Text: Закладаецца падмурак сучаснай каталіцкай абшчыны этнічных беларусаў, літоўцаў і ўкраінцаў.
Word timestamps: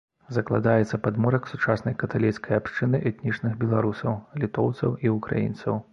Закладаецца 0.35 0.99
падмурак 1.07 1.43
сучаснай 1.51 1.95
каталіцкай 2.03 2.59
абшчыны 2.61 3.03
этнічных 3.11 3.53
беларусаў, 3.65 4.13
літоўцаў 4.45 5.01
і 5.07 5.17
ўкраінцаў. 5.19 5.83